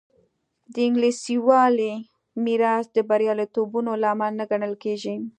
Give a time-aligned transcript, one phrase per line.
[0.73, 1.93] د انګلیسي والي
[2.45, 5.15] میراث د بریالیتوبونو لامل نه ګڼل کېږي.